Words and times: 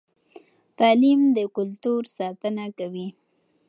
تعلیم 0.79 1.21
د 1.37 1.39
کلتور 1.55 2.01
ساتنه 2.17 2.65
کوي. 2.77 3.07